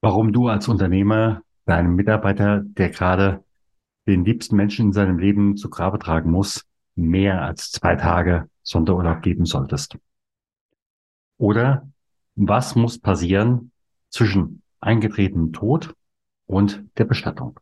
warum 0.00 0.32
du 0.32 0.48
als 0.48 0.68
Unternehmer 0.68 1.42
deinem 1.66 1.94
Mitarbeiter, 1.94 2.62
der 2.62 2.90
gerade 2.90 3.44
den 4.06 4.24
liebsten 4.24 4.56
Menschen 4.56 4.86
in 4.86 4.92
seinem 4.92 5.18
Leben 5.18 5.56
zu 5.56 5.70
Grabe 5.70 5.98
tragen 5.98 6.30
muss, 6.30 6.64
mehr 6.94 7.42
als 7.42 7.70
zwei 7.70 7.96
Tage 7.96 8.48
Sonderurlaub 8.62 9.22
geben 9.22 9.44
solltest. 9.44 9.96
Oder 11.38 11.88
was 12.34 12.74
muss 12.74 12.98
passieren 12.98 13.72
zwischen 14.08 14.62
eingetretenem 14.80 15.52
Tod 15.52 15.94
und 16.46 16.84
der 16.98 17.04
Bestattung? 17.04 17.60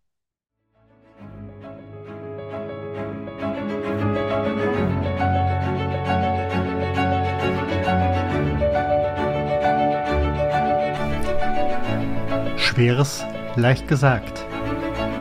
Schweres 12.78 13.24
leicht 13.56 13.88
gesagt. 13.88 14.46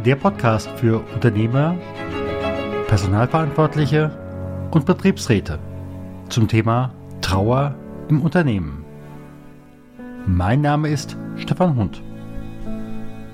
Der 0.06 0.16
Podcast 0.16 0.70
für 0.76 1.04
Unternehmer, 1.16 1.74
Personalverantwortliche 2.86 4.12
und 4.70 4.86
Betriebsräte 4.86 5.58
zum 6.30 6.48
Thema 6.48 6.94
Trauer 7.22 7.74
im 8.10 8.22
Unternehmen. 8.22 8.86
Mein 10.28 10.62
Name 10.62 10.90
ist 10.90 11.18
Stefan 11.36 11.76
Hund. 11.76 12.04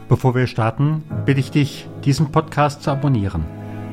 Bevor 0.08 0.34
wir 0.36 0.48
starten, 0.48 1.04
bitte 1.26 1.42
ich 1.42 1.52
dich, 1.52 1.90
diesen 2.06 2.32
Podcast 2.32 2.82
zu 2.82 2.92
abonnieren, 2.92 3.44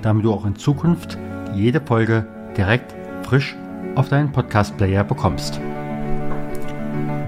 damit 0.01 0.25
du 0.25 0.33
auch 0.33 0.47
in 0.47 0.55
Zukunft 0.55 1.19
jede 1.56 1.81
Folge 1.81 2.25
direkt 2.56 2.95
frisch 3.25 3.56
auf 3.97 4.09
deinen 4.11 4.31
Podcast-Player 4.31 5.03
bekommst. 5.03 5.61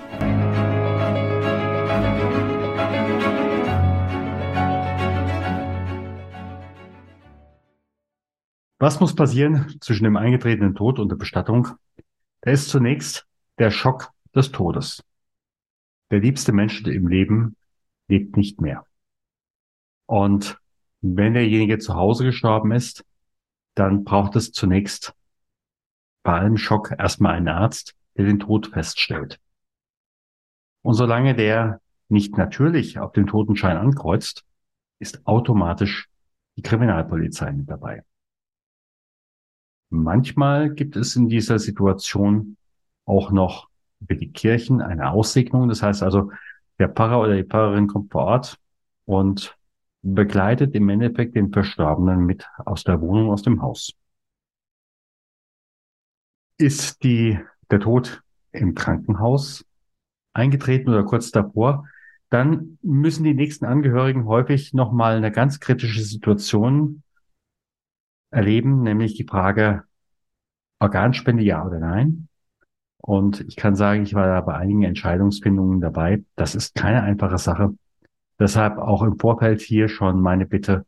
Was 8.81 8.99
muss 8.99 9.13
passieren 9.13 9.79
zwischen 9.79 10.05
dem 10.05 10.17
eingetretenen 10.17 10.73
Tod 10.73 10.97
und 10.97 11.09
der 11.09 11.15
Bestattung? 11.15 11.67
Da 12.41 12.49
ist 12.49 12.67
zunächst 12.67 13.27
der 13.59 13.69
Schock 13.69 14.09
des 14.33 14.51
Todes. 14.51 15.03
Der 16.09 16.19
liebste 16.19 16.51
Mensch 16.51 16.81
im 16.87 17.07
Leben 17.07 17.55
lebt 18.07 18.37
nicht 18.37 18.59
mehr. 18.59 18.87
Und 20.07 20.57
wenn 21.01 21.35
derjenige 21.35 21.77
zu 21.77 21.93
Hause 21.93 22.23
gestorben 22.23 22.71
ist, 22.71 23.05
dann 23.75 24.03
braucht 24.03 24.35
es 24.35 24.51
zunächst 24.51 25.13
bei 26.23 26.39
allem 26.39 26.57
Schock 26.57 26.91
erstmal 26.97 27.35
einen 27.35 27.49
Arzt, 27.49 27.93
der 28.17 28.25
den 28.25 28.39
Tod 28.39 28.65
feststellt. 28.65 29.39
Und 30.81 30.95
solange 30.95 31.35
der 31.35 31.81
nicht 32.09 32.35
natürlich 32.35 32.97
auf 32.97 33.11
dem 33.11 33.27
Totenschein 33.27 33.77
ankreuzt, 33.77 34.43
ist 34.97 35.27
automatisch 35.27 36.09
die 36.57 36.63
Kriminalpolizei 36.63 37.51
mit 37.51 37.69
dabei. 37.69 38.03
Manchmal 39.91 40.73
gibt 40.73 40.95
es 40.95 41.17
in 41.17 41.27
dieser 41.27 41.59
Situation 41.59 42.55
auch 43.05 43.31
noch 43.31 43.67
für 44.07 44.15
die 44.15 44.31
Kirchen 44.31 44.81
eine 44.81 45.11
Aussegnung. 45.11 45.67
Das 45.67 45.83
heißt 45.83 46.01
also, 46.01 46.31
der 46.79 46.87
Pfarrer 46.87 47.19
oder 47.19 47.35
die 47.35 47.43
Pfarrerin 47.43 47.87
kommt 47.87 48.09
vor 48.09 48.23
Ort 48.23 48.57
und 49.03 49.57
begleitet 50.01 50.75
im 50.75 50.87
Endeffekt 50.87 51.35
den 51.35 51.51
Verstorbenen 51.51 52.25
mit 52.25 52.47
aus 52.57 52.85
der 52.85 53.01
Wohnung, 53.01 53.31
aus 53.31 53.41
dem 53.41 53.61
Haus. 53.61 53.91
Ist 56.57 57.03
die, 57.03 57.37
der 57.69 57.81
Tod 57.81 58.23
im 58.53 58.75
Krankenhaus 58.75 59.65
eingetreten 60.31 60.89
oder 60.89 61.03
kurz 61.03 61.31
davor, 61.31 61.85
dann 62.29 62.77
müssen 62.81 63.25
die 63.25 63.33
nächsten 63.33 63.65
Angehörigen 63.65 64.25
häufig 64.25 64.73
nochmal 64.73 65.17
eine 65.17 65.33
ganz 65.33 65.59
kritische 65.59 66.01
Situation 66.01 67.03
erleben, 68.31 68.81
nämlich 68.81 69.15
die 69.15 69.25
Frage 69.25 69.83
Organspende 70.79 71.43
ja 71.43 71.65
oder 71.65 71.79
nein. 71.79 72.27
Und 72.97 73.41
ich 73.41 73.55
kann 73.55 73.75
sagen, 73.75 74.03
ich 74.03 74.13
war 74.13 74.27
da 74.27 74.41
bei 74.41 74.55
einigen 74.55 74.83
Entscheidungsfindungen 74.83 75.81
dabei. 75.81 76.23
Das 76.35 76.55
ist 76.55 76.75
keine 76.75 77.03
einfache 77.03 77.37
Sache. 77.37 77.75
Deshalb 78.39 78.77
auch 78.77 79.03
im 79.03 79.19
Vorfeld 79.19 79.61
hier 79.61 79.89
schon 79.89 80.21
meine 80.21 80.45
Bitte, 80.45 80.85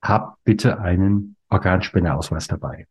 habt 0.00 0.42
bitte 0.44 0.78
einen 0.80 1.36
Organspendeausweis 1.48 2.46
dabei. 2.46 2.86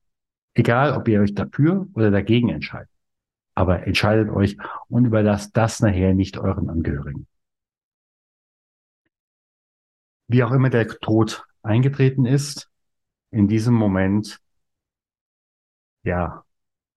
Egal, 0.55 0.95
ob 0.95 1.07
ihr 1.07 1.21
euch 1.21 1.33
dafür 1.33 1.87
oder 1.93 2.11
dagegen 2.11 2.49
entscheidet. 2.49 2.89
Aber 3.55 3.85
entscheidet 3.85 4.29
euch 4.29 4.57
und 4.87 5.05
überlasst 5.05 5.55
das 5.55 5.79
nachher 5.79 6.13
nicht 6.13 6.37
euren 6.37 6.69
Angehörigen. 6.69 7.27
Wie 10.27 10.43
auch 10.43 10.51
immer 10.51 10.69
der 10.69 10.87
Tod 10.87 11.45
eingetreten 11.61 12.25
ist, 12.25 12.71
in 13.33 13.47
diesem 13.47 13.73
Moment, 13.73 14.39
ja, 16.03 16.43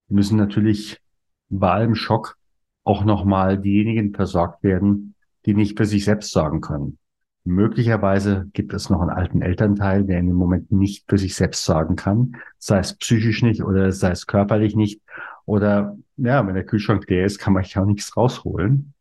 müssen 0.08 0.36
natürlich 0.36 1.00
bei 1.48 1.70
allem 1.70 1.94
Schock 1.94 2.36
auch 2.84 3.04
nochmal 3.04 3.58
diejenigen 3.58 4.14
versorgt 4.14 4.62
werden, 4.62 5.14
die 5.46 5.54
nicht 5.54 5.78
für 5.78 5.86
sich 5.86 6.04
selbst 6.04 6.32
sorgen 6.32 6.60
können. 6.60 6.98
Möglicherweise 7.44 8.48
gibt 8.52 8.74
es 8.74 8.90
noch 8.90 9.00
einen 9.00 9.10
alten 9.10 9.40
Elternteil, 9.40 10.04
der 10.04 10.18
in 10.18 10.26
dem 10.26 10.36
Moment 10.36 10.70
nicht 10.72 11.08
für 11.08 11.16
sich 11.16 11.34
selbst 11.34 11.64
sorgen 11.64 11.96
kann, 11.96 12.36
sei 12.58 12.78
es 12.80 12.94
psychisch 12.96 13.42
nicht 13.42 13.62
oder 13.62 13.90
sei 13.92 14.10
es 14.10 14.26
körperlich 14.26 14.76
nicht. 14.76 15.00
Oder 15.46 15.96
ja, 16.16 16.46
wenn 16.46 16.54
der 16.54 16.66
Kühlschrank 16.66 17.08
leer 17.08 17.24
ist, 17.24 17.38
kann 17.38 17.54
man 17.54 17.64
ja 17.64 17.82
auch 17.82 17.86
nichts 17.86 18.16
rausholen. 18.16 18.92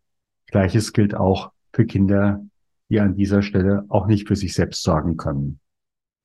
Gleiches 0.47 0.93
gilt 0.93 1.15
auch 1.15 1.51
für 1.73 1.85
Kinder, 1.85 2.45
die 2.89 2.99
an 2.99 3.15
dieser 3.15 3.41
Stelle 3.41 3.85
auch 3.89 4.05
nicht 4.05 4.27
für 4.27 4.35
sich 4.35 4.53
selbst 4.53 4.83
sorgen 4.83 5.17
können 5.17 5.59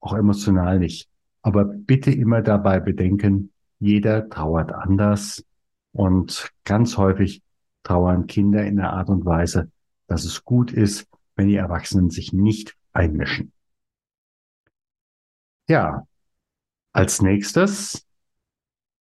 auch 0.01 0.15
emotional 0.15 0.79
nicht. 0.79 1.09
Aber 1.43 1.65
bitte 1.65 2.11
immer 2.11 2.43
dabei 2.43 2.81
bedenken, 2.81 3.53
jeder 3.79 4.29
trauert 4.29 4.73
anders 4.73 5.45
und 5.93 6.51
ganz 6.65 6.97
häufig 6.97 7.43
trauern 7.83 8.27
Kinder 8.27 8.65
in 8.65 8.77
der 8.77 8.93
Art 8.93 9.09
und 9.09 9.25
Weise, 9.25 9.71
dass 10.07 10.25
es 10.25 10.45
gut 10.45 10.73
ist, 10.73 11.09
wenn 11.37 11.49
die 11.49 11.57
Erwachsenen 11.57 12.11
sich 12.11 12.33
nicht 12.33 12.77
einmischen. 12.93 13.53
Ja, 15.69 16.07
als 16.93 17.23
nächstes 17.23 18.07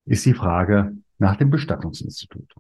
ist 0.06 0.26
die 0.26 0.34
Frage 0.34 0.98
nach 1.18 1.36
dem 1.36 1.50
Bestattungsinstitut. 1.50 2.54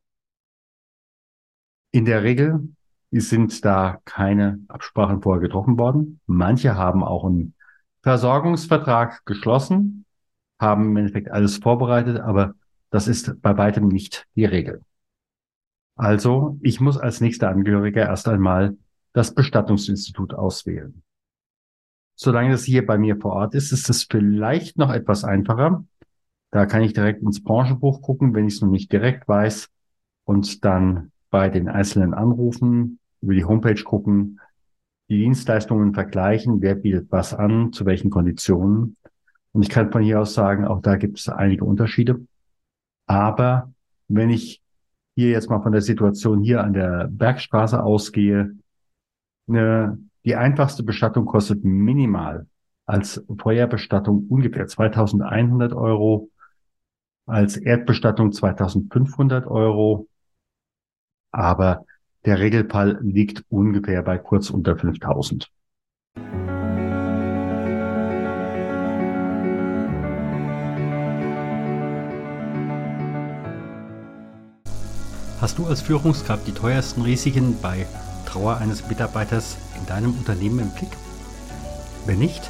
In 1.92 2.06
der 2.06 2.24
Regel 2.24 2.76
sind 3.12 3.64
da 3.64 4.02
keine 4.04 4.60
Absprachen 4.68 5.22
vorher 5.22 5.42
getroffen 5.42 5.78
worden. 5.78 6.20
Manche 6.26 6.76
haben 6.76 7.04
auch 7.04 7.24
ein 7.24 7.54
Versorgungsvertrag 8.06 9.26
geschlossen, 9.26 10.06
haben 10.60 10.90
im 10.92 10.98
Endeffekt 10.98 11.32
alles 11.32 11.58
vorbereitet, 11.58 12.20
aber 12.20 12.54
das 12.92 13.08
ist 13.08 13.42
bei 13.42 13.58
weitem 13.58 13.88
nicht 13.88 14.28
die 14.36 14.46
Regel. 14.46 14.84
Also, 15.96 16.60
ich 16.62 16.80
muss 16.80 17.00
als 17.00 17.20
nächster 17.20 17.50
Angehöriger 17.50 18.04
erst 18.04 18.28
einmal 18.28 18.78
das 19.14 19.34
Bestattungsinstitut 19.34 20.36
auswählen. 20.36 21.02
Solange 22.14 22.52
das 22.52 22.64
hier 22.64 22.86
bei 22.86 23.00
mir 23.00 23.18
vor 23.18 23.34
Ort 23.34 23.56
ist, 23.56 23.72
ist 23.72 23.90
es 23.90 24.04
vielleicht 24.04 24.78
noch 24.78 24.94
etwas 24.94 25.24
einfacher. 25.24 25.84
Da 26.52 26.68
kann 26.68 26.84
ich 26.84 26.94
direkt 26.94 27.24
ins 27.24 27.44
Branchenbuch 27.44 28.04
gucken, 28.04 28.36
wenn 28.36 28.46
ich 28.46 28.54
es 28.54 28.62
noch 28.62 28.70
nicht 28.70 28.92
direkt 28.92 29.28
weiß 29.28 29.68
und 30.26 30.64
dann 30.64 31.12
bei 31.32 31.50
den 31.50 31.70
Einzelnen 31.70 32.14
anrufen, 32.14 33.00
über 33.22 33.34
die 33.34 33.46
Homepage 33.46 33.82
gucken, 33.82 34.40
die 35.10 35.20
Dienstleistungen 35.20 35.94
vergleichen, 35.94 36.62
wer 36.62 36.76
bietet 36.76 37.12
was 37.12 37.34
an, 37.34 37.72
zu 37.72 37.86
welchen 37.86 38.10
Konditionen. 38.10 38.98
Und 39.52 39.62
ich 39.62 39.70
kann 39.70 39.92
von 39.92 40.02
hier 40.02 40.20
aus 40.20 40.34
sagen, 40.34 40.66
auch 40.66 40.82
da 40.82 40.96
gibt 40.96 41.20
es 41.20 41.30
einige 41.30 41.64
Unterschiede. 41.64 42.26
Aber 43.08 43.72
wenn 44.08 44.30
ich 44.30 44.62
hier 45.16 45.30
jetzt 45.30 45.50
mal 45.50 45.62
von 45.62 45.72
der 45.72 45.82
Situation 45.82 46.42
hier 46.42 46.64
an 46.64 46.74
der 46.74 47.08
Bergstraße 47.10 47.82
ausgehe, 47.82 48.56
eine, 49.48 50.00
die 50.26 50.36
einfachste 50.36 50.84
Bestattung 50.84 51.26
kostet 51.26 51.64
minimal 51.64 52.48
als 52.86 53.24
Feuerbestattung 53.40 54.28
ungefähr 54.28 54.68
2100 54.68 55.74
Euro, 55.74 56.30
als 57.26 57.58
Erdbestattung 57.58 58.32
2500 58.32 59.48
Euro. 59.48 60.08
Aber 61.32 61.86
der 62.26 62.40
Regelfall 62.40 62.98
liegt 63.02 63.44
ungefähr 63.50 64.02
bei 64.02 64.18
kurz 64.18 64.50
unter 64.50 64.76
5000. 64.76 65.50
Hast 75.40 75.60
du 75.60 75.66
als 75.68 75.82
Führungskraft 75.82 76.48
die 76.48 76.54
teuersten 76.54 77.04
Risiken 77.04 77.56
bei 77.62 77.86
Trauer 78.26 78.58
eines 78.58 78.88
Mitarbeiters 78.88 79.58
in 79.80 79.86
deinem 79.86 80.18
Unternehmen 80.18 80.60
im 80.60 80.70
Blick? 80.72 80.90
Wenn 82.08 82.18
nicht, 82.18 82.50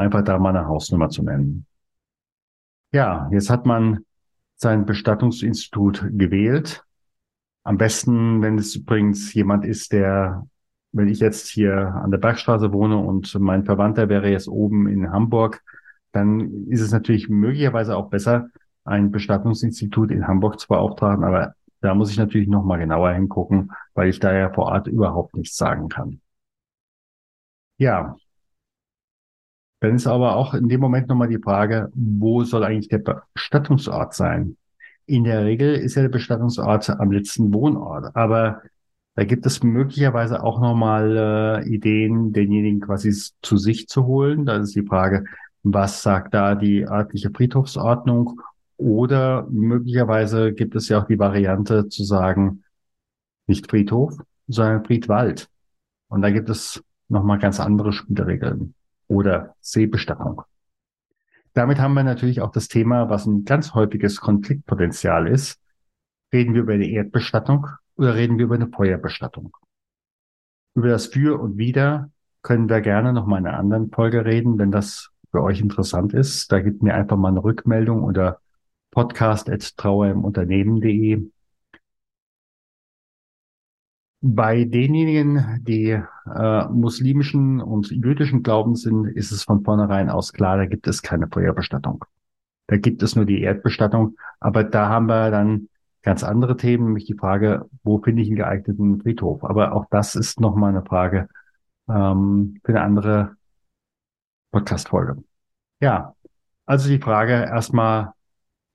Einfach 0.05 0.23
da 0.23 0.39
mal 0.39 0.55
eine 0.55 0.67
Hausnummer 0.67 1.09
zu 1.09 1.23
nennen. 1.23 1.65
Ja, 2.91 3.29
jetzt 3.31 3.49
hat 3.49 3.65
man 3.65 4.05
sein 4.55 4.85
Bestattungsinstitut 4.85 6.05
gewählt. 6.11 6.83
Am 7.63 7.77
besten, 7.77 8.41
wenn 8.41 8.57
es 8.57 8.75
übrigens 8.75 9.33
jemand 9.33 9.65
ist, 9.65 9.91
der, 9.91 10.47
wenn 10.91 11.09
ich 11.09 11.19
jetzt 11.19 11.49
hier 11.49 11.75
an 11.95 12.11
der 12.11 12.19
Bergstraße 12.19 12.71
wohne 12.71 12.97
und 12.97 13.37
mein 13.39 13.65
Verwandter 13.65 14.07
wäre 14.07 14.29
jetzt 14.29 14.47
oben 14.47 14.87
in 14.87 15.11
Hamburg, 15.11 15.61
dann 16.11 16.67
ist 16.67 16.81
es 16.81 16.91
natürlich 16.91 17.27
möglicherweise 17.27 17.97
auch 17.97 18.09
besser, 18.09 18.49
ein 18.85 19.11
Bestattungsinstitut 19.11 20.11
in 20.11 20.27
Hamburg 20.27 20.59
zu 20.59 20.67
beauftragen, 20.67 21.23
aber 21.25 21.55
da 21.81 21.93
muss 21.93 22.11
ich 22.11 22.17
natürlich 22.17 22.47
noch 22.47 22.63
mal 22.63 22.77
genauer 22.77 23.11
hingucken, 23.11 23.71
weil 23.93 24.09
ich 24.09 24.19
da 24.19 24.33
ja 24.33 24.53
vor 24.53 24.65
Ort 24.65 24.87
überhaupt 24.87 25.35
nichts 25.35 25.57
sagen 25.57 25.89
kann. 25.89 26.21
Ja. 27.77 28.15
Dann 29.79 29.95
ist 29.95 30.07
aber 30.07 30.35
auch 30.35 30.53
in 30.53 30.69
dem 30.69 30.79
Moment 30.79 31.07
nochmal 31.07 31.27
die 31.27 31.39
Frage, 31.39 31.91
wo 31.93 32.43
soll 32.43 32.63
eigentlich 32.63 32.87
der 32.87 33.23
Bestattungsort 33.33 34.13
sein? 34.13 34.57
In 35.05 35.23
der 35.23 35.45
Regel 35.45 35.75
ist 35.75 35.95
ja 35.95 36.01
der 36.01 36.09
Bestattungsort 36.09 36.89
am 36.89 37.11
letzten 37.11 37.53
Wohnort, 37.53 38.15
aber 38.15 38.61
da 39.15 39.23
gibt 39.23 39.45
es 39.45 39.63
möglicherweise 39.63 40.43
auch 40.43 40.59
nochmal 40.59 41.63
äh, 41.65 41.69
Ideen, 41.69 42.33
denjenigen 42.33 42.81
quasi 42.81 43.13
zu 43.41 43.57
sich 43.57 43.87
zu 43.87 44.05
holen. 44.05 44.45
Da 44.45 44.57
ist 44.57 44.75
die 44.75 44.85
Frage, 44.85 45.23
was 45.63 46.01
sagt 46.03 46.33
da 46.33 46.55
die 46.55 46.85
örtliche 46.85 47.31
Friedhofsordnung? 47.31 48.41
Oder 48.77 49.47
möglicherweise 49.49 50.53
gibt 50.53 50.75
es 50.75 50.89
ja 50.89 51.01
auch 51.01 51.07
die 51.07 51.17
Variante 51.17 51.87
zu 51.87 52.03
sagen, 52.03 52.63
nicht 53.47 53.69
Friedhof, 53.69 54.17
sondern 54.47 54.83
Friedwald. 54.83 55.49
Und 56.09 56.21
da 56.21 56.29
gibt 56.29 56.49
es 56.49 56.83
nochmal 57.07 57.39
ganz 57.39 57.61
andere 57.61 57.93
Spielregeln. 57.93 58.73
Oder 59.07 59.55
Seebestattung. 59.61 60.41
Damit 61.53 61.79
haben 61.79 61.93
wir 61.93 62.03
natürlich 62.03 62.41
auch 62.41 62.51
das 62.51 62.67
Thema, 62.67 63.09
was 63.09 63.25
ein 63.25 63.45
ganz 63.45 63.73
häufiges 63.73 64.19
Konfliktpotenzial 64.19 65.27
ist. 65.27 65.61
Reden 66.33 66.53
wir 66.53 66.61
über 66.61 66.73
eine 66.73 66.89
Erdbestattung 66.89 67.67
oder 67.95 68.15
reden 68.15 68.37
wir 68.37 68.45
über 68.45 68.55
eine 68.55 68.67
Feuerbestattung? 68.67 69.55
Über 70.73 70.89
das 70.89 71.07
Für 71.07 71.39
und 71.39 71.57
Wider 71.57 72.11
können 72.41 72.67
wir 72.67 72.81
gerne 72.81 73.13
noch 73.13 73.25
mal 73.25 73.37
in 73.37 73.47
einer 73.47 73.57
anderen 73.57 73.89
Folge 73.89 74.25
reden, 74.25 74.59
wenn 74.59 74.71
das 74.71 75.11
für 75.31 75.41
euch 75.41 75.61
interessant 75.61 76.13
ist. 76.13 76.51
Da 76.51 76.59
gibt 76.59 76.83
mir 76.83 76.93
einfach 76.93 77.15
mal 77.17 77.29
eine 77.29 77.43
Rückmeldung 77.43 78.03
unter 78.03 78.41
podcast.trauerimunternehmen.de 78.91 81.31
bei 84.27 84.63
denjenigen, 84.63 85.63
die 85.63 85.91
äh, 85.91 86.67
muslimischen 86.69 87.61
und 87.61 87.91
jüdischen 87.91 88.41
Glaubens 88.41 88.81
sind, 88.81 89.05
ist 89.05 89.31
es 89.31 89.43
von 89.43 89.63
vornherein 89.63 90.09
aus 90.09 90.33
klar, 90.33 90.57
da 90.57 90.65
gibt 90.65 90.87
es 90.87 91.03
keine 91.03 91.27
Feuerbestattung. 91.27 92.03
Da 92.65 92.77
gibt 92.77 93.03
es 93.03 93.15
nur 93.15 93.25
die 93.25 93.41
Erdbestattung. 93.41 94.17
Aber 94.39 94.63
da 94.63 94.89
haben 94.89 95.05
wir 95.05 95.29
dann 95.29 95.69
ganz 96.01 96.23
andere 96.23 96.57
Themen, 96.57 96.85
nämlich 96.85 97.05
die 97.05 97.13
Frage, 97.13 97.69
wo 97.83 97.99
finde 98.01 98.23
ich 98.23 98.29
einen 98.29 98.37
geeigneten 98.37 98.99
Friedhof? 98.99 99.43
Aber 99.43 99.73
auch 99.73 99.85
das 99.91 100.15
ist 100.15 100.39
nochmal 100.39 100.71
eine 100.71 100.83
Frage 100.83 101.27
ähm, 101.87 102.59
für 102.63 102.71
eine 102.71 102.81
andere 102.81 103.35
Podcast-Folge. 104.51 105.23
Ja, 105.81 106.15
also 106.65 106.89
die 106.89 106.99
Frage 106.99 107.33
erstmal, 107.33 108.13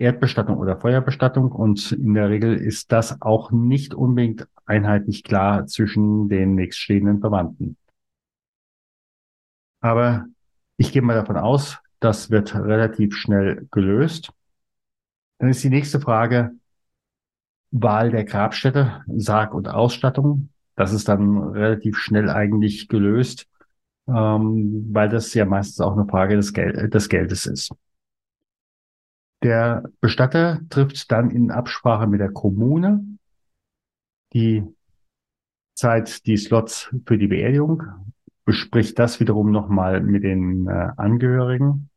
Erdbestattung 0.00 0.56
oder 0.56 0.78
Feuerbestattung 0.78 1.52
und 1.52 1.92
in 1.92 2.14
der 2.14 2.30
Regel 2.30 2.56
ist 2.56 2.90
das 2.90 3.20
auch 3.20 3.50
nicht 3.50 3.94
unbedingt 3.94 4.48
einheitlich 4.64 5.24
klar 5.24 5.66
zwischen 5.66 6.28
den 6.28 6.54
nächststehenden 6.54 7.20
Verwandten. 7.20 7.76
Aber 9.80 10.26
ich 10.78 10.92
gehe 10.92 11.02
mal 11.02 11.14
davon 11.14 11.36
aus, 11.36 11.78
das 12.00 12.30
wird 12.30 12.54
relativ 12.54 13.14
schnell 13.14 13.68
gelöst. 13.70 14.32
Dann 15.38 15.50
ist 15.50 15.62
die 15.62 15.70
nächste 15.70 16.00
Frage 16.00 16.52
Wahl 17.70 18.10
der 18.10 18.24
Grabstätte, 18.24 19.04
Sarg 19.06 19.54
und 19.54 19.68
Ausstattung. 19.68 20.48
Das 20.76 20.92
ist 20.92 21.08
dann 21.08 21.38
relativ 21.50 21.98
schnell 21.98 22.30
eigentlich 22.30 22.88
gelöst, 22.88 23.46
ähm, 24.08 24.88
weil 24.92 25.08
das 25.10 25.34
ja 25.34 25.44
meistens 25.44 25.80
auch 25.80 25.92
eine 25.92 26.06
Frage 26.06 26.36
des, 26.36 26.52
Gel 26.52 26.88
des 26.88 27.08
Geldes 27.08 27.46
ist. 27.46 27.70
Der 29.42 29.84
Bestatter 30.00 30.60
trifft 30.68 31.10
dann 31.10 31.30
in 31.30 31.50
Absprache 31.50 32.06
mit 32.06 32.20
der 32.20 32.30
Kommune 32.30 33.04
die 34.32 34.64
Zeit, 35.74 36.26
die 36.26 36.36
Slots 36.36 36.94
für 37.06 37.16
die 37.16 37.26
Beerdigung, 37.26 37.82
bespricht 38.44 38.98
das 38.98 39.18
wiederum 39.18 39.50
nochmal 39.50 40.00
mit 40.02 40.24
den 40.24 40.66
äh, 40.66 40.90
Angehörigen. 40.96 41.88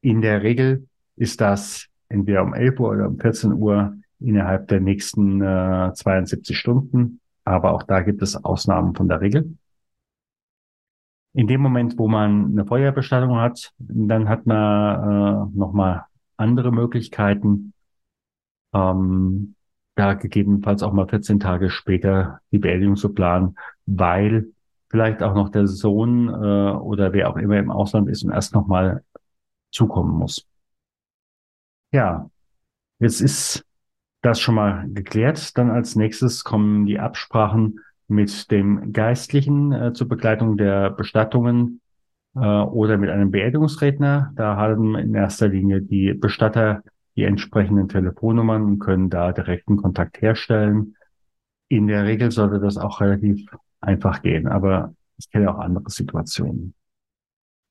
In 0.00 0.20
der 0.20 0.42
Regel 0.42 0.86
ist 1.16 1.40
das 1.40 1.88
entweder 2.08 2.42
um 2.42 2.54
11 2.54 2.78
Uhr 2.78 2.90
oder 2.90 3.08
um 3.08 3.18
14 3.18 3.52
Uhr 3.54 3.96
innerhalb 4.20 4.68
der 4.68 4.80
nächsten 4.80 5.42
äh, 5.42 5.92
72 5.94 6.56
Stunden. 6.56 7.20
Aber 7.44 7.72
auch 7.72 7.82
da 7.82 8.00
gibt 8.00 8.22
es 8.22 8.42
Ausnahmen 8.42 8.94
von 8.94 9.08
der 9.08 9.20
Regel. 9.20 9.56
In 11.32 11.48
dem 11.48 11.60
Moment, 11.60 11.98
wo 11.98 12.06
man 12.06 12.52
eine 12.52 12.64
Feuerbestattung 12.64 13.36
hat, 13.38 13.72
dann 13.78 14.28
hat 14.28 14.46
man 14.46 15.50
äh, 15.50 15.58
nochmal 15.58 16.04
andere 16.36 16.72
Möglichkeiten, 16.72 17.72
ähm, 18.72 19.54
da 19.94 20.14
gegebenenfalls 20.14 20.82
auch 20.82 20.92
mal 20.92 21.08
14 21.08 21.40
Tage 21.40 21.70
später 21.70 22.40
die 22.50 22.58
Beerdigung 22.58 22.96
zu 22.96 23.14
planen, 23.14 23.56
weil 23.86 24.48
vielleicht 24.90 25.22
auch 25.22 25.34
noch 25.34 25.50
der 25.50 25.66
Sohn 25.66 26.28
äh, 26.28 26.32
oder 26.32 27.12
wer 27.12 27.30
auch 27.30 27.36
immer 27.36 27.58
im 27.58 27.70
Ausland 27.70 28.08
ist 28.08 28.24
und 28.24 28.32
erst 28.32 28.54
nochmal 28.54 29.04
zukommen 29.70 30.16
muss. 30.18 30.46
Ja, 31.92 32.30
jetzt 32.98 33.20
ist 33.20 33.64
das 34.22 34.40
schon 34.40 34.54
mal 34.54 34.88
geklärt. 34.88 35.56
Dann 35.58 35.70
als 35.70 35.96
nächstes 35.96 36.44
kommen 36.44 36.86
die 36.86 36.98
Absprachen 36.98 37.80
mit 38.08 38.50
dem 38.50 38.92
Geistlichen 38.92 39.72
äh, 39.72 39.92
zur 39.92 40.08
Begleitung 40.08 40.56
der 40.56 40.90
Bestattungen 40.90 41.80
äh, 42.34 42.38
oder 42.38 42.98
mit 42.98 43.10
einem 43.10 43.30
Beerdigungsredner. 43.30 44.32
Da 44.36 44.56
haben 44.56 44.96
in 44.96 45.14
erster 45.14 45.48
Linie 45.48 45.80
die 45.80 46.14
Bestatter 46.14 46.82
die 47.16 47.24
entsprechenden 47.24 47.88
Telefonnummern 47.88 48.62
und 48.62 48.78
können 48.80 49.08
da 49.10 49.32
direkten 49.32 49.76
Kontakt 49.76 50.20
herstellen. 50.20 50.96
In 51.68 51.86
der 51.86 52.04
Regel 52.04 52.30
sollte 52.30 52.58
das 52.58 52.76
auch 52.76 53.00
relativ 53.00 53.46
einfach 53.80 54.22
gehen, 54.22 54.48
aber 54.48 54.94
ich 55.16 55.30
kenne 55.30 55.54
auch 55.54 55.58
andere 55.58 55.88
Situationen. 55.90 56.74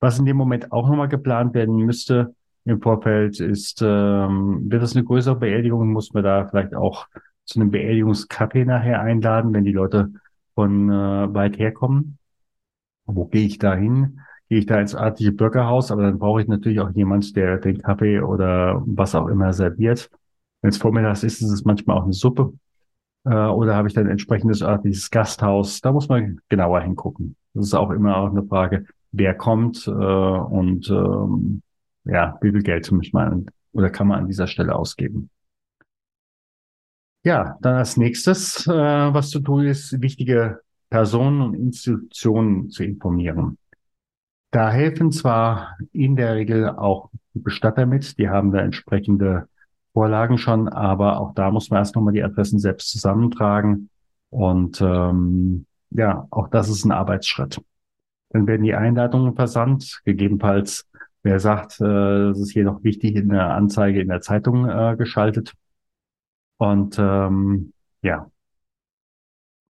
Was 0.00 0.18
in 0.18 0.24
dem 0.24 0.36
Moment 0.36 0.72
auch 0.72 0.88
nochmal 0.88 1.08
geplant 1.08 1.54
werden 1.54 1.76
müsste 1.76 2.34
im 2.64 2.80
Vorfeld 2.80 3.40
ist, 3.40 3.82
ähm, 3.82 4.70
wird 4.70 4.82
es 4.82 4.96
eine 4.96 5.04
größere 5.04 5.36
Beerdigung, 5.36 5.92
muss 5.92 6.12
man 6.12 6.24
da 6.24 6.46
vielleicht 6.46 6.74
auch 6.74 7.06
zu 7.44 7.60
einem 7.60 7.70
Beerdigungskaffee 7.70 8.64
nachher 8.64 9.00
einladen, 9.00 9.52
wenn 9.52 9.64
die 9.64 9.72
Leute 9.72 10.12
von 10.54 10.90
äh, 10.90 11.34
weit 11.34 11.58
herkommen. 11.58 12.18
Wo 13.06 13.26
gehe 13.26 13.44
ich 13.44 13.58
da 13.58 13.74
hin? 13.74 14.20
Gehe 14.48 14.58
ich 14.58 14.66
da 14.66 14.80
ins 14.80 14.94
örtliche 14.94 15.32
Bürgerhaus, 15.32 15.90
aber 15.90 16.02
dann 16.02 16.18
brauche 16.18 16.42
ich 16.42 16.48
natürlich 16.48 16.80
auch 16.80 16.90
jemand, 16.90 17.34
der 17.36 17.58
den 17.58 17.78
Kaffee 17.78 18.20
oder 18.20 18.82
was 18.86 19.14
auch 19.14 19.28
immer 19.28 19.52
serviert. 19.52 20.10
Wenn 20.62 20.70
es 20.70 20.78
vormittags 20.78 21.22
ist, 21.22 21.42
ist 21.42 21.50
es 21.50 21.64
manchmal 21.64 21.98
auch 21.98 22.04
eine 22.04 22.12
Suppe. 22.12 22.52
Äh, 23.24 23.34
oder 23.34 23.74
habe 23.74 23.88
ich 23.88 23.94
dann 23.94 24.08
entsprechendes 24.08 24.62
örtliches 24.62 25.10
Gasthaus? 25.10 25.80
Da 25.80 25.92
muss 25.92 26.08
man 26.08 26.40
genauer 26.48 26.80
hingucken. 26.80 27.36
Das 27.54 27.66
ist 27.66 27.74
auch 27.74 27.90
immer 27.90 28.16
auch 28.16 28.30
eine 28.30 28.44
Frage, 28.44 28.86
wer 29.12 29.34
kommt 29.34 29.86
äh, 29.86 29.90
und 29.90 30.88
ähm, 30.90 31.62
ja, 32.04 32.38
wie 32.42 32.50
viel 32.50 32.62
Geld 32.62 32.90
muss 32.92 33.12
man 33.12 33.46
oder 33.72 33.90
kann 33.90 34.08
man 34.08 34.20
an 34.20 34.26
dieser 34.26 34.46
Stelle 34.46 34.74
ausgeben. 34.74 35.30
Ja, 37.24 37.56
dann 37.62 37.76
als 37.76 37.96
nächstes, 37.96 38.66
äh, 38.66 38.70
was 38.70 39.30
zu 39.30 39.40
tun 39.40 39.64
ist, 39.64 40.00
wichtige 40.02 40.60
Personen 40.90 41.40
und 41.40 41.54
Institutionen 41.54 42.70
zu 42.70 42.84
informieren. 42.84 43.56
Da 44.54 44.70
helfen 44.70 45.10
zwar 45.10 45.76
in 45.90 46.14
der 46.14 46.36
Regel 46.36 46.68
auch 46.68 47.10
Bestatter 47.32 47.86
mit, 47.86 48.18
die 48.18 48.28
haben 48.28 48.52
da 48.52 48.60
entsprechende 48.60 49.48
Vorlagen 49.92 50.38
schon, 50.38 50.68
aber 50.68 51.18
auch 51.18 51.34
da 51.34 51.50
muss 51.50 51.70
man 51.70 51.80
erst 51.80 51.96
nochmal 51.96 52.14
die 52.14 52.22
Adressen 52.22 52.60
selbst 52.60 52.88
zusammentragen. 52.92 53.90
Und 54.30 54.80
ähm, 54.80 55.66
ja, 55.90 56.28
auch 56.30 56.46
das 56.46 56.68
ist 56.68 56.84
ein 56.84 56.92
Arbeitsschritt. 56.92 57.60
Dann 58.28 58.46
werden 58.46 58.62
die 58.62 58.76
Einladungen 58.76 59.34
versandt, 59.34 60.02
gegebenenfalls, 60.04 60.88
wer 61.24 61.40
sagt, 61.40 61.80
äh, 61.80 62.28
das 62.28 62.38
ist 62.38 62.52
hier 62.52 62.62
noch 62.62 62.84
wichtig, 62.84 63.16
in 63.16 63.30
der 63.30 63.50
Anzeige 63.54 64.00
in 64.00 64.08
der 64.08 64.20
Zeitung 64.20 64.68
äh, 64.68 64.94
geschaltet. 64.96 65.52
Und 66.58 66.96
ähm, 67.00 67.72
ja, 68.02 68.30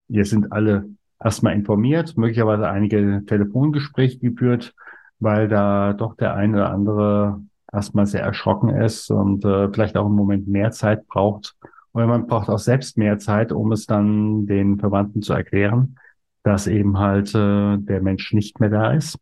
wir 0.07 0.25
sind 0.25 0.51
alle 0.51 0.89
erstmal 1.23 1.53
informiert, 1.53 2.17
möglicherweise 2.17 2.67
einige 2.69 3.23
Telefongespräche 3.25 4.19
geführt, 4.19 4.73
weil 5.19 5.47
da 5.47 5.93
doch 5.93 6.15
der 6.15 6.33
eine 6.35 6.57
oder 6.57 6.71
andere 6.71 7.41
erstmal 7.71 8.05
sehr 8.05 8.23
erschrocken 8.23 8.69
ist 8.69 9.09
und 9.11 9.45
äh, 9.45 9.69
vielleicht 9.71 9.97
auch 9.97 10.07
im 10.07 10.15
Moment 10.15 10.47
mehr 10.47 10.71
Zeit 10.71 11.07
braucht. 11.07 11.55
Oder 11.93 12.07
man 12.07 12.27
braucht 12.27 12.49
auch 12.49 12.59
selbst 12.59 12.97
mehr 12.97 13.17
Zeit, 13.17 13.51
um 13.51 13.71
es 13.71 13.85
dann 13.85 14.45
den 14.45 14.79
Verwandten 14.79 15.21
zu 15.21 15.33
erklären, 15.33 15.97
dass 16.43 16.67
eben 16.67 16.97
halt 16.97 17.35
äh, 17.35 17.77
der 17.77 18.01
Mensch 18.01 18.33
nicht 18.33 18.59
mehr 18.59 18.69
da 18.69 18.91
ist. 18.93 19.17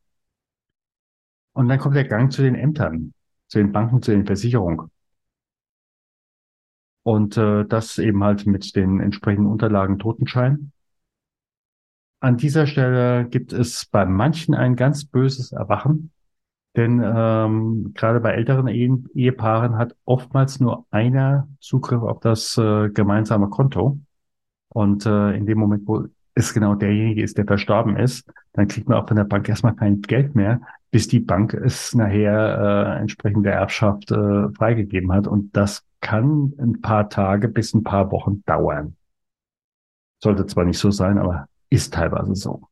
Und 1.53 1.67
dann 1.67 1.79
kommt 1.79 1.95
der 1.95 2.07
Gang 2.07 2.31
zu 2.31 2.41
den 2.41 2.55
Ämtern, 2.55 3.13
zu 3.47 3.57
den 3.57 3.71
Banken, 3.71 4.01
zu 4.01 4.11
den 4.11 4.25
Versicherungen. 4.25 4.89
Und 7.03 7.37
äh, 7.37 7.65
das 7.65 7.97
eben 7.97 8.23
halt 8.23 8.45
mit 8.45 8.75
den 8.75 8.99
entsprechenden 8.99 9.51
Unterlagen 9.51 9.99
Totenschein. 9.99 10.71
An 12.21 12.37
dieser 12.37 12.67
Stelle 12.67 13.25
gibt 13.25 13.53
es 13.53 13.85
bei 13.85 14.05
manchen 14.05 14.53
ein 14.53 14.75
ganz 14.75 15.05
böses 15.05 15.51
Erwachen, 15.53 16.11
denn 16.75 17.01
ähm, 17.03 17.91
gerade 17.93 18.19
bei 18.19 18.31
älteren 18.31 18.67
Ehen, 18.67 19.07
Ehepaaren 19.13 19.77
hat 19.77 19.95
oftmals 20.05 20.59
nur 20.59 20.85
einer 20.91 21.47
Zugriff 21.59 22.01
auf 22.01 22.19
das 22.19 22.57
äh, 22.57 22.89
gemeinsame 22.89 23.49
Konto. 23.49 23.99
Und 24.69 25.05
äh, 25.05 25.31
in 25.35 25.45
dem 25.45 25.57
Moment, 25.57 25.87
wo 25.87 26.05
es 26.35 26.53
genau 26.53 26.75
derjenige 26.75 27.23
ist, 27.23 27.37
der 27.37 27.45
verstorben 27.45 27.97
ist, 27.97 28.31
dann 28.53 28.67
kriegt 28.67 28.87
man 28.87 28.97
auch 28.97 29.07
von 29.07 29.17
der 29.17 29.23
Bank 29.25 29.49
erstmal 29.49 29.75
kein 29.75 30.01
Geld 30.01 30.35
mehr, 30.35 30.61
bis 30.91 31.07
die 31.07 31.19
Bank 31.19 31.53
es 31.53 31.93
nachher 31.95 32.95
äh, 32.97 33.01
entsprechend 33.01 33.45
der 33.45 33.55
Erbschaft 33.55 34.11
äh, 34.11 34.49
freigegeben 34.53 35.11
hat. 35.11 35.27
Und 35.27 35.55
das 35.55 35.83
kann 36.01 36.53
ein 36.59 36.81
paar 36.81 37.09
Tage 37.09 37.49
bis 37.49 37.73
ein 37.73 37.83
paar 37.83 38.11
Wochen 38.11 38.41
dauern. 38.45 38.95
Sollte 40.21 40.45
zwar 40.45 40.65
nicht 40.65 40.79
so 40.79 40.91
sein, 40.91 41.17
aber 41.17 41.48
ist 41.69 41.93
teilweise 41.93 42.35
so. 42.35 42.67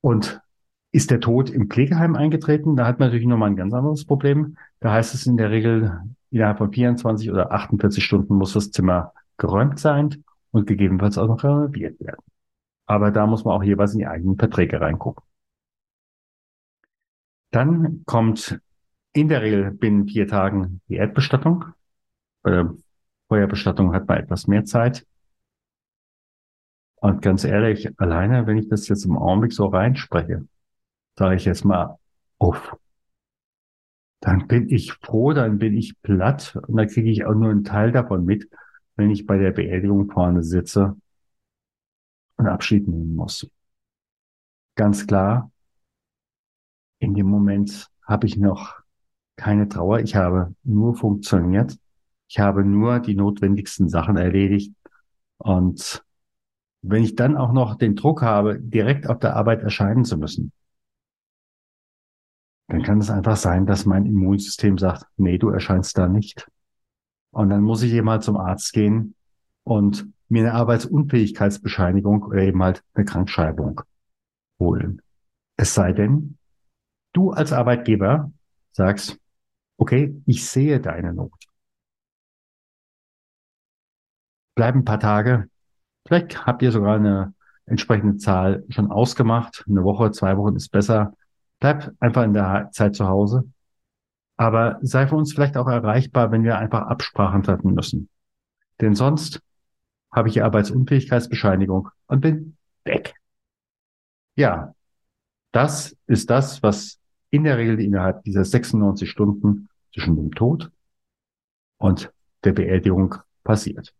Und 0.00 0.40
ist 0.92 1.10
der 1.10 1.20
Tod 1.20 1.50
im 1.50 1.68
Pflegeheim 1.68 2.14
eingetreten? 2.14 2.76
Da 2.76 2.86
hat 2.86 2.98
man 2.98 3.08
natürlich 3.08 3.26
nochmal 3.26 3.50
ein 3.50 3.56
ganz 3.56 3.74
anderes 3.74 4.04
Problem. 4.04 4.56
Da 4.80 4.92
heißt 4.92 5.14
es 5.14 5.26
in 5.26 5.36
der 5.36 5.50
Regel, 5.50 6.00
innerhalb 6.30 6.58
von 6.58 6.72
24 6.72 7.30
oder 7.30 7.52
48 7.52 8.02
Stunden 8.02 8.34
muss 8.36 8.52
das 8.52 8.70
Zimmer 8.70 9.12
geräumt 9.36 9.78
sein 9.78 10.24
und 10.52 10.66
gegebenenfalls 10.66 11.18
auch 11.18 11.28
noch 11.28 11.44
renoviert 11.44 12.00
werden. 12.00 12.22
Aber 12.86 13.10
da 13.10 13.26
muss 13.26 13.44
man 13.44 13.54
auch 13.54 13.62
jeweils 13.62 13.92
in 13.92 13.98
die 13.98 14.06
eigenen 14.06 14.38
Verträge 14.38 14.80
reingucken. 14.80 15.22
Dann 17.50 18.02
kommt 18.06 18.60
in 19.12 19.28
der 19.28 19.42
Regel 19.42 19.70
binnen 19.72 20.06
vier 20.06 20.28
Tagen 20.28 20.80
die 20.88 20.96
Erdbestattung. 20.96 21.64
Bei 22.42 22.50
der 22.50 22.74
Feuerbestattung 23.28 23.92
hat 23.92 24.06
man 24.08 24.18
etwas 24.18 24.46
mehr 24.46 24.64
Zeit. 24.64 25.06
Und 26.96 27.22
ganz 27.22 27.44
ehrlich, 27.44 27.88
alleine, 28.00 28.46
wenn 28.46 28.58
ich 28.58 28.68
das 28.68 28.88
jetzt 28.88 29.04
im 29.04 29.16
Augenblick 29.16 29.52
so 29.52 29.66
reinspreche, 29.66 30.46
sage 31.16 31.36
ich 31.36 31.44
jetzt 31.44 31.64
mal, 31.64 31.98
uff, 32.38 32.76
dann 34.20 34.48
bin 34.48 34.68
ich 34.68 34.92
froh, 34.92 35.32
dann 35.32 35.58
bin 35.58 35.76
ich 35.76 36.00
platt 36.02 36.58
und 36.66 36.76
dann 36.76 36.88
kriege 36.88 37.10
ich 37.10 37.24
auch 37.24 37.34
nur 37.34 37.50
einen 37.50 37.64
Teil 37.64 37.92
davon 37.92 38.24
mit, 38.24 38.48
wenn 38.96 39.10
ich 39.10 39.26
bei 39.26 39.38
der 39.38 39.52
Beerdigung 39.52 40.10
vorne 40.10 40.42
sitze 40.42 40.96
und 42.36 42.46
Abschied 42.46 42.88
nehmen 42.88 43.14
muss. 43.14 43.48
Ganz 44.74 45.06
klar, 45.06 45.50
in 46.98 47.14
dem 47.14 47.26
Moment 47.26 47.88
habe 48.02 48.26
ich 48.26 48.36
noch 48.36 48.80
keine 49.36 49.68
Trauer. 49.68 50.00
Ich 50.00 50.16
habe 50.16 50.54
nur 50.64 50.96
funktioniert. 50.96 51.78
Ich 52.28 52.38
habe 52.38 52.64
nur 52.64 53.00
die 53.00 53.14
notwendigsten 53.14 53.88
Sachen 53.88 54.16
erledigt. 54.16 54.74
Und 55.38 56.04
wenn 56.88 57.02
ich 57.02 57.16
dann 57.16 57.36
auch 57.36 57.52
noch 57.52 57.76
den 57.76 57.96
Druck 57.96 58.22
habe, 58.22 58.58
direkt 58.60 59.08
auf 59.08 59.18
der 59.18 59.36
Arbeit 59.36 59.62
erscheinen 59.62 60.04
zu 60.04 60.16
müssen, 60.18 60.52
dann 62.68 62.82
kann 62.82 62.98
es 62.98 63.10
einfach 63.10 63.36
sein, 63.36 63.66
dass 63.66 63.86
mein 63.86 64.06
Immunsystem 64.06 64.78
sagt, 64.78 65.06
nee, 65.16 65.38
du 65.38 65.50
erscheinst 65.50 65.96
da 65.98 66.08
nicht. 66.08 66.48
Und 67.30 67.50
dann 67.50 67.62
muss 67.62 67.82
ich 67.82 67.92
eben 67.92 68.10
halt 68.10 68.22
zum 68.22 68.36
Arzt 68.36 68.72
gehen 68.72 69.14
und 69.62 70.06
mir 70.28 70.42
eine 70.42 70.54
Arbeitsunfähigkeitsbescheinigung 70.54 72.22
oder 72.24 72.42
eben 72.42 72.62
halt 72.62 72.82
eine 72.94 73.04
Krankschreibung 73.04 73.80
holen. 74.58 75.02
Es 75.56 75.74
sei 75.74 75.92
denn, 75.92 76.38
du 77.12 77.30
als 77.30 77.52
Arbeitgeber 77.52 78.32
sagst, 78.72 79.18
okay, 79.76 80.20
ich 80.26 80.48
sehe 80.48 80.80
deine 80.80 81.12
Not. 81.12 81.32
Bleib 84.54 84.74
ein 84.74 84.84
paar 84.84 85.00
Tage. 85.00 85.48
Vielleicht 86.06 86.46
habt 86.46 86.62
ihr 86.62 86.72
sogar 86.72 86.96
eine 86.96 87.34
entsprechende 87.66 88.16
Zahl 88.16 88.64
schon 88.68 88.90
ausgemacht. 88.90 89.64
Eine 89.68 89.84
Woche, 89.84 90.12
zwei 90.12 90.36
Wochen 90.36 90.56
ist 90.56 90.70
besser. 90.70 91.14
Bleib 91.58 91.92
einfach 92.00 92.22
in 92.22 92.32
der 92.32 92.70
Zeit 92.72 92.94
zu 92.94 93.08
Hause 93.08 93.44
aber 94.36 94.78
sei 94.82 95.06
für 95.06 95.16
uns 95.16 95.32
vielleicht 95.32 95.56
auch 95.56 95.66
erreichbar, 95.66 96.30
wenn 96.30 96.44
wir 96.44 96.58
einfach 96.58 96.82
Absprachen 96.82 97.42
treffen 97.42 97.74
müssen. 97.74 98.08
Denn 98.80 98.94
sonst 98.94 99.40
habe 100.12 100.28
ich 100.28 100.34
die 100.34 100.42
Arbeitsunfähigkeitsbescheinigung 100.42 101.88
und 102.06 102.20
bin 102.20 102.56
weg. 102.84 103.14
Ja, 104.36 104.74
das 105.52 105.96
ist 106.06 106.28
das, 106.28 106.62
was 106.62 107.00
in 107.30 107.44
der 107.44 107.56
Regel 107.56 107.80
innerhalb 107.80 108.22
dieser 108.24 108.44
96 108.44 109.08
Stunden 109.10 109.68
zwischen 109.92 110.16
dem 110.16 110.32
Tod 110.32 110.70
und 111.78 112.12
der 112.44 112.52
Beerdigung 112.52 113.16
passiert. 113.42 113.94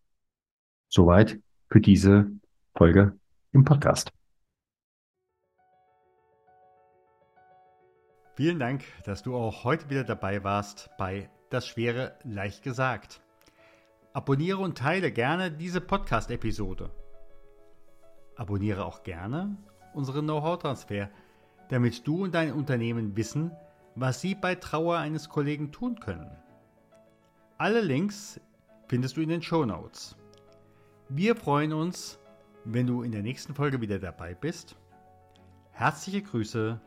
Soweit 0.89 1.41
für 1.69 1.81
diese 1.81 2.31
Folge 2.77 3.19
im 3.53 3.65
Podcast. 3.65 4.13
Vielen 8.35 8.59
Dank, 8.59 8.85
dass 9.05 9.23
du 9.23 9.35
auch 9.35 9.65
heute 9.65 9.89
wieder 9.89 10.05
dabei 10.05 10.45
warst 10.45 10.91
bei 10.99 11.31
Das 11.49 11.67
Schwere 11.67 12.19
leicht 12.23 12.63
gesagt. 12.63 13.23
Abonniere 14.13 14.59
und 14.59 14.77
teile 14.77 15.11
gerne 15.11 15.51
diese 15.51 15.81
Podcast-Episode. 15.81 16.91
Abonniere 18.37 18.85
auch 18.85 19.03
gerne 19.03 19.57
unseren 19.95 20.27
Know-how-Transfer, 20.27 21.09
damit 21.71 22.07
du 22.07 22.25
und 22.25 22.35
dein 22.35 22.53
Unternehmen 22.53 23.17
wissen, 23.17 23.53
was 23.95 24.21
sie 24.21 24.35
bei 24.35 24.55
Trauer 24.55 24.99
eines 24.99 25.31
Kollegen 25.31 25.73
tun 25.73 25.99
können. 25.99 26.31
Alle 27.57 27.81
Links 27.81 28.39
findest 28.89 29.17
du 29.17 29.23
in 29.23 29.31
den 29.31 29.43
Show 29.43 29.65
Notes. 29.65 30.15
Wir 31.09 31.37
freuen 31.37 31.73
uns, 31.73 32.19
wenn 32.65 32.89
du 32.89 33.03
in 33.03 33.13
der 33.13 33.23
nächsten 33.23 33.55
Folge 33.55 33.81
wieder 33.81 34.01
dabei 34.01 34.35
bist. 34.35 34.75
Herzliche 35.71 36.21
Grüße, 36.21 36.81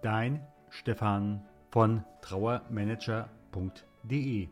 dein 0.00 0.40
Stefan 0.70 1.44
von 1.70 2.02
trauermanager.de 2.22 4.48